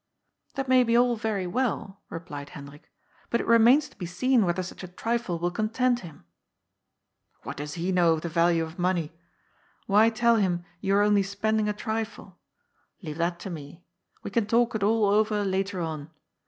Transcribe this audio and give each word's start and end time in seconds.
''"That 0.55 0.67
may 0.67 0.83
be 0.83 0.97
all 0.97 1.15
very 1.15 1.45
well," 1.45 2.01
replied 2.09 2.49
Hendrik," 2.49 2.89
bat 3.29 3.39
it 3.39 3.45
remains 3.45 3.87
to 3.89 3.95
be 3.95 4.07
seen 4.07 4.47
whether 4.47 4.63
such 4.63 4.83
a 4.83 4.87
trifle 4.87 5.37
will 5.37 5.51
content 5.51 5.99
him."" 5.99 6.25
What 7.43 7.57
does 7.57 7.75
he 7.75 7.91
know 7.91 8.13
of 8.13 8.21
the 8.21 8.27
value 8.27 8.63
of 8.63 8.79
money? 8.79 9.11
Why 9.85 10.09
tell 10.09 10.37
him 10.37 10.65
you 10.79 10.95
are 10.95 11.03
only 11.03 11.21
spending 11.21 11.69
a 11.69 11.73
trifle? 11.73 12.39
Leave 13.03 13.19
that 13.19 13.39
to 13.41 13.51
me. 13.51 13.85
We 14.23 14.31
can 14.31 14.47
talk 14.47 14.73
it 14.73 14.81
all 14.81 15.05
over 15.05 15.45
later 15.45 15.79
on. 15.81 16.09